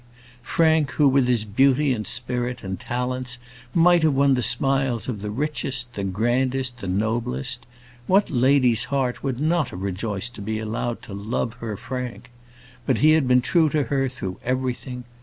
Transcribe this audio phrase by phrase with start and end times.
[0.41, 3.37] Frank, who with his beauty, and spirit, and his talents
[3.71, 7.67] might have won the smiles of the richest, the grandest, the noblest!
[8.07, 12.31] What lady's heart would not have rejoiced to be allowed to love her Frank?
[12.87, 15.03] But he had been true to her through everything.